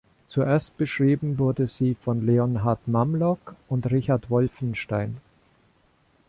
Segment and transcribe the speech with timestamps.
[0.27, 5.17] Zuerst beschrieben wurde sie von Leonhard Mamlock und Richard Wolffenstein.